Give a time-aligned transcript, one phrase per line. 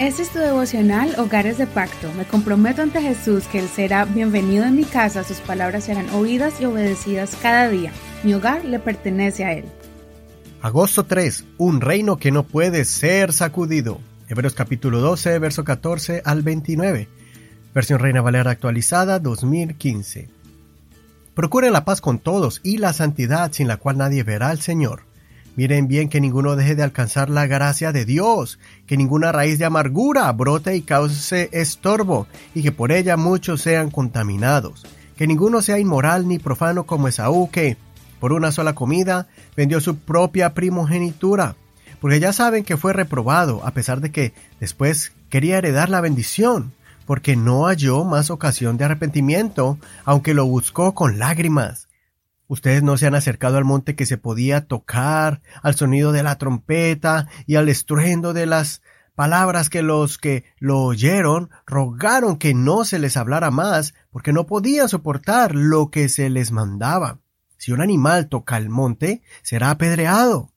[0.00, 2.10] Este es tu devocional Hogares de Pacto.
[2.14, 6.58] Me comprometo ante Jesús que Él será bienvenido en mi casa, sus palabras serán oídas
[6.58, 7.92] y obedecidas cada día.
[8.22, 9.66] Mi hogar le pertenece a Él.
[10.62, 11.44] Agosto 3.
[11.58, 14.00] Un reino que no puede ser sacudido.
[14.30, 17.06] Hebreos capítulo 12, verso 14 al 29.
[17.74, 20.30] Versión Reina Valera actualizada 2015.
[21.34, 25.09] Procuren la paz con todos y la santidad sin la cual nadie verá al Señor.
[25.56, 29.64] Miren bien que ninguno deje de alcanzar la gracia de Dios, que ninguna raíz de
[29.64, 34.86] amargura brote y cause estorbo, y que por ella muchos sean contaminados.
[35.16, 37.76] Que ninguno sea inmoral ni profano como Esaú, que,
[38.20, 41.56] por una sola comida, vendió su propia primogenitura,
[42.00, 46.72] porque ya saben que fue reprobado, a pesar de que después quería heredar la bendición,
[47.06, 51.89] porque no halló más ocasión de arrepentimiento, aunque lo buscó con lágrimas.
[52.50, 56.36] Ustedes no se han acercado al monte que se podía tocar, al sonido de la
[56.36, 58.82] trompeta y al estruendo de las
[59.14, 64.46] palabras que los que lo oyeron rogaron que no se les hablara más, porque no
[64.46, 67.20] podían soportar lo que se les mandaba.
[67.56, 70.50] Si un animal toca el monte, será apedreado.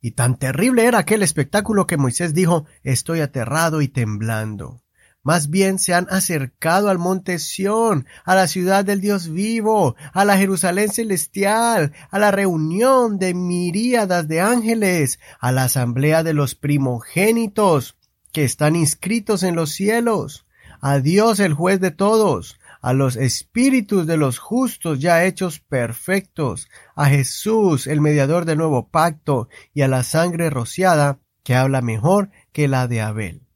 [0.00, 4.82] Y tan terrible era aquel espectáculo que Moisés dijo, estoy aterrado y temblando.
[5.28, 10.24] Más bien se han acercado al monte Sión, a la ciudad del Dios vivo, a
[10.24, 16.54] la Jerusalén celestial, a la reunión de miríadas de ángeles, a la asamblea de los
[16.54, 17.98] primogénitos
[18.32, 20.46] que están inscritos en los cielos,
[20.80, 26.70] a Dios el juez de todos, a los espíritus de los justos ya hechos perfectos,
[26.96, 32.30] a Jesús el mediador del nuevo pacto y a la sangre rociada que habla mejor
[32.52, 33.47] que la de Abel.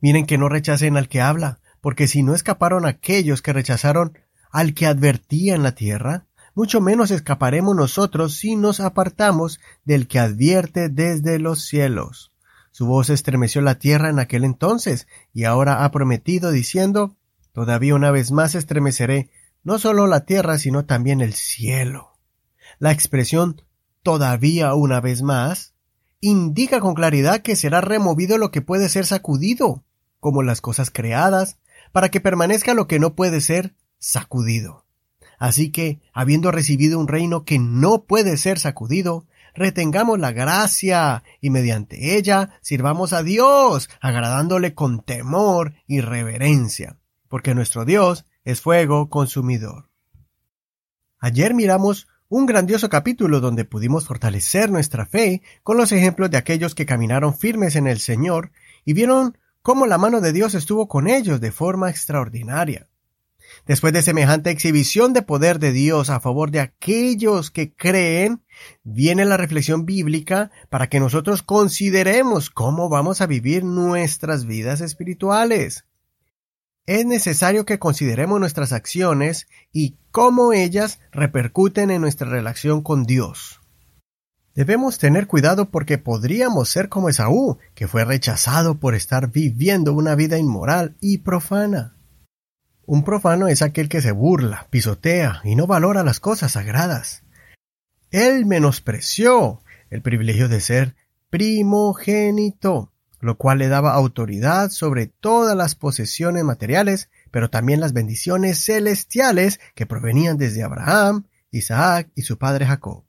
[0.00, 4.18] Miren que no rechacen al que habla, porque si no escaparon aquellos que rechazaron
[4.50, 10.18] al que advertía en la tierra, mucho menos escaparemos nosotros si nos apartamos del que
[10.18, 12.32] advierte desde los cielos.
[12.70, 17.16] Su voz estremeció la tierra en aquel entonces, y ahora ha prometido diciendo,
[17.58, 19.30] Todavía una vez más estremeceré
[19.64, 22.12] no solo la tierra, sino también el cielo.
[22.78, 23.62] La expresión
[24.04, 25.74] todavía una vez más
[26.20, 29.84] indica con claridad que será removido lo que puede ser sacudido,
[30.20, 31.58] como las cosas creadas,
[31.92, 34.84] para que permanezca lo que no puede ser sacudido.
[35.38, 41.50] Así que, habiendo recibido un reino que no puede ser sacudido, retengamos la gracia y
[41.50, 46.98] mediante ella sirvamos a Dios, agradándole con temor y reverencia,
[47.28, 49.88] porque nuestro Dios es fuego consumidor.
[51.20, 56.74] Ayer miramos un grandioso capítulo donde pudimos fortalecer nuestra fe con los ejemplos de aquellos
[56.74, 58.52] que caminaron firmes en el Señor
[58.84, 62.86] y vieron cómo la mano de Dios estuvo con ellos de forma extraordinaria.
[63.66, 68.42] Después de semejante exhibición de poder de Dios a favor de aquellos que creen,
[68.84, 75.86] viene la reflexión bíblica para que nosotros consideremos cómo vamos a vivir nuestras vidas espirituales
[76.88, 83.60] es necesario que consideremos nuestras acciones y cómo ellas repercuten en nuestra relación con Dios.
[84.54, 90.14] Debemos tener cuidado porque podríamos ser como Esaú, que fue rechazado por estar viviendo una
[90.14, 91.94] vida inmoral y profana.
[92.86, 97.22] Un profano es aquel que se burla, pisotea y no valora las cosas sagradas.
[98.10, 99.60] Él menospreció
[99.90, 100.96] el privilegio de ser
[101.28, 108.64] primogénito lo cual le daba autoridad sobre todas las posesiones materiales, pero también las bendiciones
[108.64, 113.04] celestiales que provenían desde Abraham, Isaac y su padre Jacob.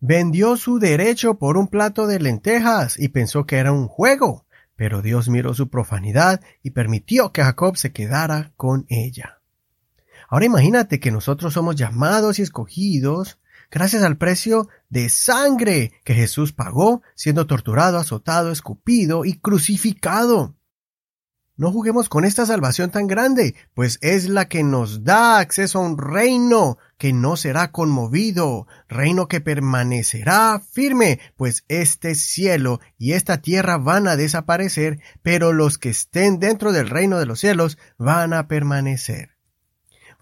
[0.00, 4.44] Vendió su derecho por un plato de lentejas y pensó que era un juego,
[4.76, 9.40] pero Dios miró su profanidad y permitió que Jacob se quedara con ella.
[10.28, 13.38] Ahora imagínate que nosotros somos llamados y escogidos
[13.74, 20.54] gracias al precio de sangre que Jesús pagó siendo torturado, azotado, escupido y crucificado.
[21.56, 25.82] No juguemos con esta salvación tan grande, pues es la que nos da acceso a
[25.82, 33.38] un reino que no será conmovido, reino que permanecerá firme, pues este cielo y esta
[33.38, 38.34] tierra van a desaparecer, pero los que estén dentro del reino de los cielos van
[38.34, 39.33] a permanecer.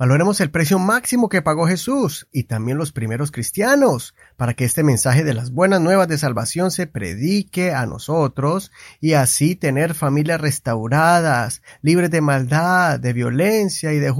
[0.03, 4.83] Valoremos el precio máximo que pagó Jesús y también los primeros cristianos para que este
[4.83, 10.41] mensaje de las buenas nuevas de salvación se predique a nosotros y así tener familias
[10.41, 14.13] restauradas, libres de maldad, de violencia y de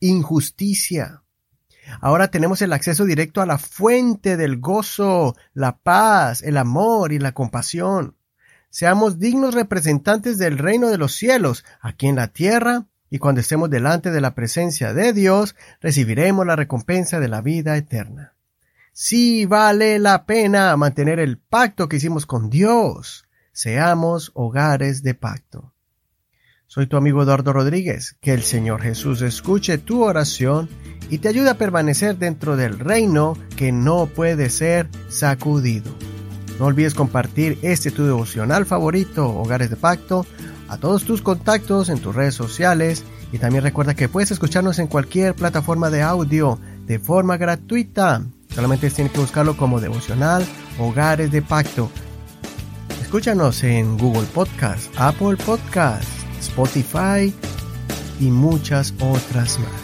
[0.00, 1.22] injusticia.
[2.02, 7.18] Ahora tenemos el acceso directo a la fuente del gozo, la paz, el amor y
[7.18, 8.14] la compasión.
[8.68, 13.68] Seamos dignos representantes del reino de los cielos, aquí en la tierra y cuando estemos
[13.68, 18.34] delante de la presencia de Dios, recibiremos la recompensa de la vida eterna.
[18.92, 23.26] Sí vale la pena mantener el pacto que hicimos con Dios.
[23.52, 25.74] seamos hogares de pacto.
[26.66, 28.16] Soy tu amigo Eduardo Rodríguez.
[28.20, 30.68] Que el Señor Jesús escuche tu oración
[31.10, 35.92] y te ayude a permanecer dentro del reino que no puede ser sacudido.
[36.60, 40.26] No olvides compartir este tu devocional favorito, Hogares de Pacto,
[40.70, 44.86] a todos tus contactos en tus redes sociales y también recuerda que puedes escucharnos en
[44.86, 48.22] cualquier plataforma de audio de forma gratuita.
[48.54, 50.44] Solamente tienes que buscarlo como devocional
[50.78, 51.90] Hogares de Pacto.
[53.02, 57.32] Escúchanos en Google Podcast, Apple Podcast Spotify
[58.18, 59.79] y muchas otras más.